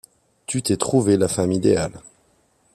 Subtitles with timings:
[0.47, 2.01] tu t'es trouvé la femme idéale